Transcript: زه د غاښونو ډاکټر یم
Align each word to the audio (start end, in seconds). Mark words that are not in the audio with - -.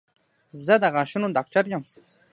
زه 0.65 0.73
د 0.81 0.83
غاښونو 0.93 1.27
ډاکټر 1.35 1.63
یم 1.73 1.83